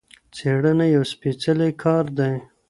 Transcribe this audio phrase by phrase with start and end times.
[0.35, 2.33] څېړنه یو سپیڅلی کار دی.